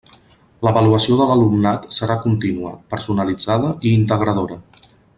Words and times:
L'avaluació 0.67 1.17
de 1.19 1.27
l'alumnat 1.31 1.85
serà 1.99 2.15
contínua, 2.25 2.73
personalitzada 2.95 3.73
i 3.91 3.93
integradora. 4.03 4.63